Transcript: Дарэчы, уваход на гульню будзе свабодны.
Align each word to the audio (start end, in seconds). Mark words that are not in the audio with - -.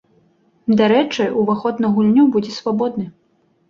Дарэчы, 0.79 1.29
уваход 1.43 1.75
на 1.87 1.95
гульню 1.99 2.29
будзе 2.35 2.51
свабодны. 2.61 3.05